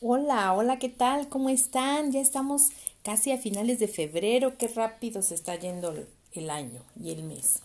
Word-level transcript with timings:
Hola, 0.00 0.52
hola, 0.52 0.78
¿qué 0.78 0.88
tal? 0.88 1.28
¿Cómo 1.28 1.48
están? 1.48 2.12
Ya 2.12 2.20
estamos 2.20 2.68
casi 3.02 3.32
a 3.32 3.38
finales 3.38 3.80
de 3.80 3.88
febrero. 3.88 4.56
Qué 4.56 4.68
rápido 4.68 5.22
se 5.22 5.34
está 5.34 5.56
yendo 5.56 5.92
el 6.34 6.50
año 6.50 6.82
y 7.02 7.10
el 7.10 7.24
mes. 7.24 7.62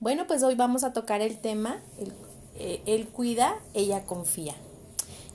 Bueno, 0.00 0.26
pues 0.26 0.42
hoy 0.42 0.56
vamos 0.56 0.82
a 0.82 0.92
tocar 0.92 1.20
el 1.20 1.38
tema, 1.38 1.80
eh, 2.56 2.82
él 2.86 3.06
cuida, 3.06 3.60
ella 3.72 4.04
confía. 4.04 4.56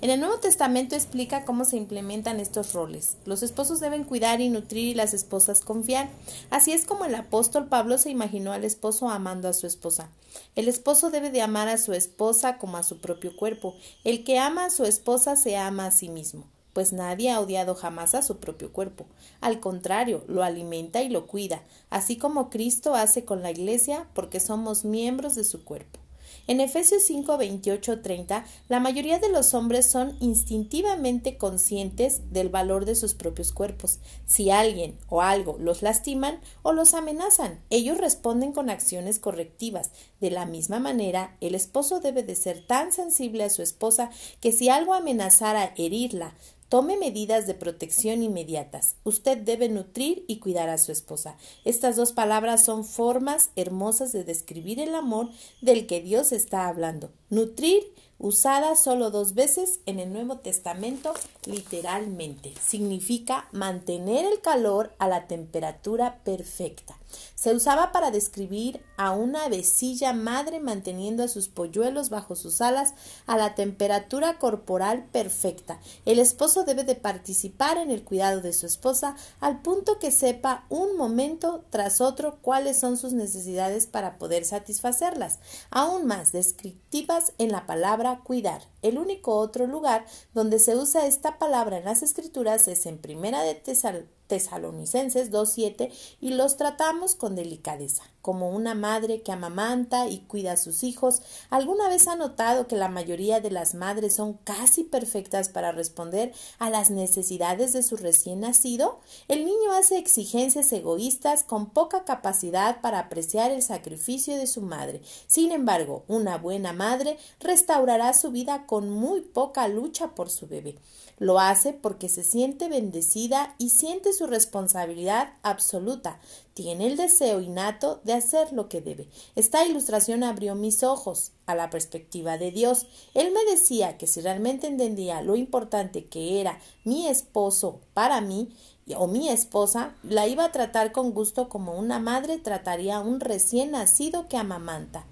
En 0.02 0.10
el 0.10 0.20
Nuevo 0.20 0.38
Testamento 0.40 0.96
explica 0.96 1.46
cómo 1.46 1.64
se 1.64 1.78
implementan 1.78 2.40
estos 2.40 2.74
roles. 2.74 3.18
Los 3.26 3.44
esposos 3.44 3.80
deben 3.80 4.04
cuidar 4.04 4.42
y 4.42 4.50
nutrir 4.50 4.90
y 4.90 4.94
las 4.94 5.14
esposas 5.14 5.62
confiar. 5.62 6.10
Así 6.50 6.74
es 6.74 6.86
como 6.86 7.06
el 7.06 7.16
apóstol 7.16 7.68
Pablo 7.68 7.98
se 7.98 8.10
imaginó 8.10 8.52
al 8.52 8.66
esposo 8.66 9.10
amando 9.10 9.48
a 9.48 9.54
su 9.54 9.68
esposa. 9.68 10.10
El 10.56 10.68
esposo 10.68 11.12
debe 11.12 11.32
de 11.32 11.42
amar 11.42 11.70
a 11.70 11.78
su 11.78 11.94
esposa 11.94 12.58
como 12.58 12.78
a 12.78 12.84
su 12.84 13.00
propio 13.00 13.36
cuerpo. 13.36 13.76
El 14.04 14.24
que 14.24 14.38
ama 14.38 14.66
a 14.66 14.70
su 14.70 14.84
esposa 14.84 15.38
se 15.38 15.58
ama 15.58 15.88
a 15.88 15.92
sí 15.92 16.10
mismo 16.10 16.46
pues 16.76 16.92
nadie 16.92 17.32
ha 17.32 17.40
odiado 17.40 17.74
jamás 17.74 18.16
a 18.16 18.22
su 18.22 18.40
propio 18.40 18.74
cuerpo. 18.74 19.06
Al 19.40 19.62
contrario, 19.62 20.26
lo 20.28 20.44
alimenta 20.44 21.02
y 21.02 21.08
lo 21.08 21.26
cuida, 21.26 21.64
así 21.90 22.18
como 22.18 22.50
Cristo 22.50 22.96
hace 22.96 23.24
con 23.24 23.42
la 23.42 23.50
Iglesia, 23.50 24.08
porque 24.14 24.42
somos 24.42 24.84
miembros 24.84 25.36
de 25.36 25.46
su 25.46 25.64
cuerpo. 25.64 26.02
En 26.48 26.62
Efesios 26.62 27.02
5, 27.04 27.40
28, 27.40 28.02
30, 28.02 28.46
la 28.70 28.80
mayoría 28.80 29.18
de 29.18 29.30
los 29.30 29.56
hombres 29.56 29.88
son 29.88 30.16
instintivamente 30.20 31.38
conscientes 31.38 32.22
del 32.32 32.50
valor 32.50 32.86
de 32.86 32.94
sus 32.94 33.16
propios 33.16 33.52
cuerpos. 33.52 33.98
Si 34.28 34.52
alguien 34.52 34.96
o 35.10 35.24
algo 35.24 35.58
los 35.60 35.82
lastiman 35.82 36.40
o 36.62 36.72
los 36.72 36.94
amenazan, 36.94 37.62
ellos 37.72 37.98
responden 37.98 38.52
con 38.52 38.70
acciones 38.70 39.18
correctivas. 39.18 39.90
De 40.20 40.30
la 40.30 40.46
misma 40.46 40.80
manera, 40.80 41.36
el 41.42 41.56
esposo 41.56 42.00
debe 42.00 42.22
de 42.22 42.36
ser 42.36 42.64
tan 42.68 42.92
sensible 42.92 43.44
a 43.44 43.50
su 43.50 43.64
esposa 43.64 44.12
que 44.40 44.52
si 44.52 44.70
algo 44.70 44.94
amenazara 44.94 45.74
herirla, 45.78 46.36
Tome 46.76 46.98
medidas 46.98 47.48
de 47.48 47.54
protección 47.54 48.22
inmediatas. 48.22 48.98
Usted 49.06 49.38
debe 49.38 49.70
nutrir 49.70 50.26
y 50.28 50.40
cuidar 50.40 50.68
a 50.68 50.78
su 50.78 50.92
esposa. 50.92 51.38
Estas 51.64 51.96
dos 51.96 52.12
palabras 52.12 52.66
son 52.66 52.84
formas 52.84 53.52
hermosas 53.56 54.12
de 54.12 54.26
describir 54.26 54.82
el 54.82 54.94
amor 54.94 55.30
del 55.62 55.88
que 55.88 56.02
Dios 56.02 56.34
está 56.34 56.68
hablando. 56.68 57.14
Nutrir 57.30 57.94
usada 58.18 58.76
solo 58.76 59.10
dos 59.10 59.36
veces 59.36 59.80
en 59.86 60.02
el 60.02 60.12
Nuevo 60.12 60.40
Testamento 60.40 61.14
literalmente. 61.46 62.54
Significa 62.62 63.48
mantener 63.54 64.26
el 64.26 64.42
calor 64.42 64.94
a 65.00 65.08
la 65.08 65.28
temperatura 65.28 66.20
perfecta. 66.26 66.98
Se 67.36 67.54
usaba 67.54 67.92
para 67.92 68.12
describir 68.12 68.84
a 68.98 69.12
una 69.12 69.50
vecilla 69.50 70.14
madre 70.14 70.60
manteniendo 70.60 71.24
a 71.24 71.28
sus 71.28 71.48
polluelos 71.48 72.10
bajo 72.10 72.36
sus 72.36 72.62
alas 72.62 72.94
a 73.26 73.38
la 73.38 73.56
temperatura 73.56 74.40
corporal 74.40 75.06
perfecta. 75.12 75.80
El 76.06 76.20
esposo 76.20 76.64
debe 76.64 76.84
de 76.84 76.96
participar 76.96 77.78
en 77.78 77.92
el 77.92 78.04
cuidado 78.04 78.42
de 78.42 78.54
su 78.54 78.66
esposa 78.66 79.16
al 79.40 79.62
punto 79.62 80.00
que 80.00 80.12
sepa 80.12 80.66
un 80.70 80.98
momento 80.98 81.64
tras 81.70 82.02
otro 82.02 82.40
cuáles 82.42 82.80
son 82.80 82.98
sus 82.98 83.14
necesidades 83.14 83.88
para 83.88 84.18
poder 84.18 84.46
satisfacerlas. 84.46 85.40
Aún 85.70 86.06
más 86.06 86.32
descriptivas 86.32 87.34
en 87.38 87.52
la 87.52 87.66
palabra 87.66 88.22
cuidar. 88.24 88.62
El 88.82 88.98
único 88.98 89.36
otro 89.38 89.68
lugar 89.68 90.06
donde 90.34 90.60
se 90.60 90.76
usa 90.76 91.06
esta 91.08 91.38
palabra 91.38 91.78
en 91.78 91.86
las 91.86 92.04
escrituras 92.04 92.68
es 92.68 92.86
en 92.86 92.98
Primera 92.98 93.42
de 93.42 93.56
Tesal 93.56 94.08
Tesalonicenses 94.28 95.32
2.7 95.32 95.92
y 96.20 96.32
los 96.32 96.58
tratamos 96.58 97.16
con 97.16 97.36
delicadeza, 97.36 98.04
como 98.22 98.50
una 98.50 98.74
madre 98.74 99.22
que 99.22 99.32
amamanta 99.32 100.08
y 100.08 100.20
cuida 100.20 100.54
a 100.54 100.58
sus 100.58 100.84
hijos. 100.84 101.22
¿Alguna 101.50 101.90
vez 101.90 102.08
ha 102.08 102.16
notado 102.16 102.68
que 102.68 102.76
la 102.76 102.90
mayoría 102.90 103.40
de 103.40 103.52
las 103.52 103.76
madres 103.76 104.16
son 104.16 104.34
casi 104.34 104.84
perfectas 104.84 105.50
para 105.50 105.72
responder 105.72 106.34
a 106.58 106.70
las 106.70 106.90
necesidades 106.90 107.74
de 107.74 107.84
su 107.84 107.98
recién 107.98 108.40
nacido? 108.40 109.00
El 109.28 109.46
niño 109.46 109.74
hace 109.74 109.98
exigencias 109.98 110.72
egoístas 110.74 111.44
con 111.44 111.70
poca 111.70 112.04
capacidad 112.04 112.82
para 112.82 113.00
apreciar 113.00 113.52
el 113.52 113.62
sacrificio 113.62 114.38
de 114.38 114.48
su 114.48 114.62
madre. 114.62 115.02
Sin 115.28 115.52
embargo, 115.52 116.04
una 116.08 116.38
buena 116.38 116.74
madre 116.74 117.18
restaurará 117.40 118.14
su 118.14 118.32
vida 118.32 118.66
con 118.66 118.90
muy 118.90 119.22
poca 119.22 119.68
lucha 119.68 120.16
por 120.16 120.30
su 120.30 120.48
bebé. 120.48 120.76
Lo 121.18 121.40
hace 121.40 121.72
porque 121.72 122.10
se 122.10 122.24
siente 122.24 122.68
bendecida 122.68 123.56
y 123.58 123.70
siente 123.70 124.12
su 124.16 124.28
responsabilidad 124.28 125.34
absoluta. 125.44 126.20
Tiene 126.54 126.88
el 126.88 126.98
deseo 126.98 127.42
innato 127.42 128.02
de 128.04 128.14
hacer 128.14 128.54
lo 128.54 128.70
que 128.70 128.82
debe. 128.82 129.10
Esta 129.36 129.66
ilustración 129.66 130.24
abrió 130.24 130.56
mis 130.56 130.84
ojos 130.84 131.32
a 131.46 131.56
la 131.56 131.70
perspectiva 131.70 132.38
de 132.38 132.52
Dios. 132.52 132.88
Él 133.14 133.32
me 133.32 133.44
decía 133.52 133.98
que 133.98 134.08
si 134.08 134.22
realmente 134.22 134.68
entendía 134.68 135.22
lo 135.22 135.36
importante 135.36 136.06
que 136.06 136.42
era 136.42 136.60
mi 136.84 137.08
esposo 137.08 137.82
para 137.94 138.22
mí, 138.22 138.50
o 138.96 139.08
mi 139.08 139.30
esposa, 139.30 139.96
la 140.04 140.28
iba 140.28 140.46
a 140.46 140.52
tratar 140.52 140.92
con 140.92 141.12
gusto 141.12 141.50
como 141.50 141.74
una 141.74 141.98
madre 141.98 142.38
trataría 142.38 142.98
a 142.98 143.02
un 143.02 143.20
recién 143.20 143.72
nacido 143.72 144.28
que 144.28 144.38
amamanta. 144.38 145.06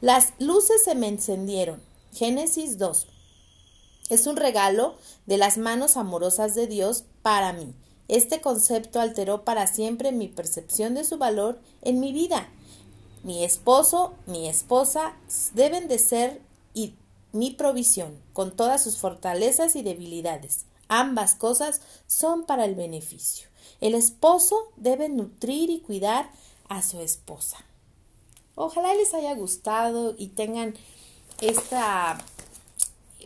Las 0.00 0.32
luces 0.38 0.84
se 0.84 0.94
me 0.94 1.08
encendieron. 1.08 1.82
Génesis 2.12 2.78
2. 2.78 3.08
Es 4.10 4.26
un 4.26 4.36
regalo 4.36 4.96
de 5.26 5.36
las 5.36 5.58
manos 5.58 5.96
amorosas 5.96 6.54
de 6.54 6.68
Dios 6.68 7.04
para 7.22 7.52
mí. 7.52 7.74
Este 8.08 8.40
concepto 8.40 9.00
alteró 9.00 9.44
para 9.44 9.66
siempre 9.66 10.12
mi 10.12 10.28
percepción 10.28 10.94
de 10.94 11.04
su 11.04 11.18
valor 11.18 11.60
en 11.82 12.00
mi 12.00 12.12
vida. 12.12 12.48
Mi 13.22 13.44
esposo, 13.44 14.14
mi 14.26 14.48
esposa 14.48 15.14
deben 15.54 15.88
de 15.88 15.98
ser 15.98 16.40
y 16.72 16.94
mi 17.32 17.50
provisión, 17.50 18.18
con 18.32 18.56
todas 18.56 18.82
sus 18.82 18.96
fortalezas 18.96 19.76
y 19.76 19.82
debilidades. 19.82 20.64
Ambas 20.88 21.34
cosas 21.34 21.82
son 22.06 22.44
para 22.44 22.64
el 22.64 22.74
beneficio. 22.74 23.48
El 23.80 23.94
esposo 23.94 24.56
debe 24.76 25.08
nutrir 25.08 25.68
y 25.68 25.80
cuidar 25.80 26.30
a 26.68 26.82
su 26.82 27.00
esposa. 27.00 27.58
Ojalá 28.54 28.94
les 28.94 29.12
haya 29.14 29.34
gustado 29.34 30.14
y 30.16 30.28
tengan 30.28 30.74
esta 31.40 32.18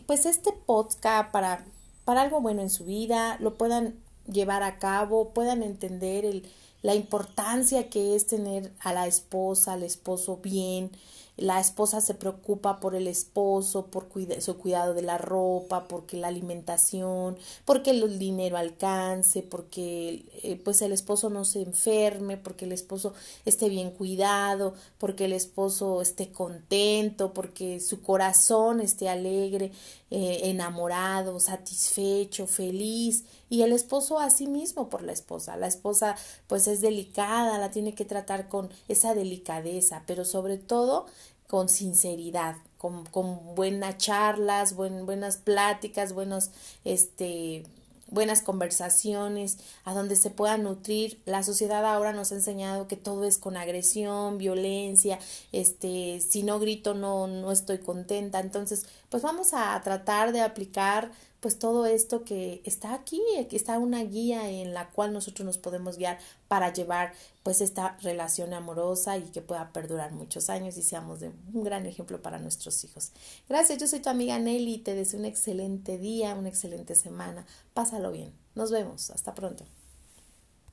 pues 0.05 0.25
este 0.25 0.51
podcast 0.51 1.31
para, 1.31 1.65
para 2.05 2.21
algo 2.21 2.41
bueno 2.41 2.61
en 2.61 2.69
su 2.69 2.85
vida, 2.85 3.37
lo 3.39 3.55
puedan 3.55 3.95
llevar 4.31 4.63
a 4.63 4.79
cabo, 4.79 5.29
puedan 5.29 5.63
entender 5.63 6.25
el, 6.25 6.47
la 6.81 6.95
importancia 6.95 7.89
que 7.89 8.15
es 8.15 8.27
tener 8.27 8.71
a 8.79 8.93
la 8.93 9.07
esposa, 9.07 9.73
al 9.73 9.83
esposo 9.83 10.37
bien, 10.37 10.91
la 11.35 11.59
esposa 11.59 11.99
se 11.99 12.13
preocupa 12.13 12.79
por 12.79 12.93
el 12.93 13.07
esposo, 13.07 13.87
por 13.87 14.07
su 14.39 14.57
cuidado 14.57 14.93
de 14.93 15.01
la 15.01 15.17
ropa, 15.17 15.87
porque 15.87 16.15
la 16.15 16.27
alimentación, 16.27 17.37
porque 17.65 17.89
el 17.89 18.19
dinero 18.19 18.57
alcance, 18.57 19.41
porque 19.41 20.25
eh, 20.43 20.61
pues 20.63 20.81
el 20.83 20.91
esposo 20.91 21.31
no 21.31 21.43
se 21.43 21.61
enferme, 21.63 22.37
porque 22.37 22.65
el 22.65 22.71
esposo 22.71 23.13
esté 23.45 23.69
bien 23.69 23.89
cuidado, 23.91 24.75
porque 24.99 25.25
el 25.25 25.33
esposo 25.33 26.01
esté 26.01 26.31
contento, 26.31 27.33
porque 27.33 27.79
su 27.79 28.01
corazón 28.01 28.79
esté 28.79 29.09
alegre, 29.09 29.71
eh, 30.11 30.41
enamorado, 30.51 31.39
satisfecho, 31.39 32.45
feliz 32.45 33.23
y 33.49 33.63
el 33.63 33.71
esposo 33.71 34.19
a 34.19 34.29
sí 34.29 34.45
mismo 34.45 34.89
por 34.89 35.01
la 35.01 35.11
esposa. 35.11 35.57
La 35.57 35.65
esposa 35.65 36.15
pues 36.45 36.67
es 36.67 36.81
delicada, 36.81 37.57
la 37.57 37.71
tiene 37.71 37.95
que 37.95 38.05
tratar 38.05 38.47
con 38.47 38.69
esa 38.87 39.15
delicadeza, 39.15 40.03
pero 40.05 40.23
sobre 40.23 40.57
todo 40.57 41.07
con 41.53 41.69
sinceridad, 41.69 42.55
con, 42.79 43.05
con 43.05 43.53
buenas 43.53 43.99
charlas, 43.99 44.75
buenas 44.75 45.37
pláticas, 45.37 46.11
buenos, 46.11 46.49
este, 46.83 47.63
buenas 48.09 48.41
conversaciones, 48.41 49.59
a 49.85 49.93
donde 49.93 50.15
se 50.15 50.31
pueda 50.31 50.57
nutrir. 50.57 51.21
La 51.25 51.43
sociedad 51.43 51.85
ahora 51.85 52.11
nos 52.11 52.31
ha 52.31 52.35
enseñado 52.37 52.87
que 52.87 52.95
todo 52.95 53.23
es 53.23 53.37
con 53.37 53.55
agresión, 53.55 54.39
violencia, 54.39 55.19
este, 55.51 56.21
si 56.27 56.41
no 56.41 56.57
grito 56.57 56.95
no, 56.95 57.27
no 57.27 57.51
estoy 57.51 57.77
contenta. 57.77 58.39
Entonces, 58.39 58.87
pues 59.09 59.21
vamos 59.21 59.53
a 59.53 59.79
tratar 59.83 60.31
de 60.31 60.41
aplicar 60.41 61.11
pues 61.43 61.59
todo 61.59 61.85
esto 61.85 62.23
que 62.23 62.61
está 62.63 62.93
aquí, 62.93 63.21
aquí 63.37 63.57
está 63.57 63.77
una 63.77 64.01
guía 64.01 64.49
en 64.49 64.73
la 64.73 64.91
cual 64.91 65.11
nosotros 65.11 65.45
nos 65.45 65.57
podemos 65.57 65.97
guiar 65.97 66.17
para 66.47 66.71
llevar 66.71 67.11
pues 67.43 67.59
esta 67.59 67.97
relación 68.01 68.53
amorosa 68.53 69.17
y 69.17 69.23
que 69.23 69.41
pueda 69.41 69.73
perdurar 69.73 70.13
muchos 70.13 70.49
años 70.49 70.77
y 70.77 70.83
seamos 70.83 71.19
de 71.19 71.33
un 71.53 71.63
gran 71.65 71.85
ejemplo 71.85 72.21
para 72.21 72.39
nuestros 72.39 72.81
hijos. 72.85 73.11
Gracias, 73.49 73.77
yo 73.77 73.87
soy 73.87 73.99
tu 73.99 74.09
amiga 74.09 74.39
Nelly, 74.39 74.77
te 74.77 74.95
deseo 74.95 75.19
un 75.19 75.25
excelente 75.25 75.97
día, 75.97 76.33
una 76.33 76.47
excelente 76.47 76.95
semana, 76.95 77.45
pásalo 77.73 78.13
bien, 78.13 78.31
nos 78.55 78.71
vemos, 78.71 79.09
hasta 79.09 79.35
pronto. 79.35 79.65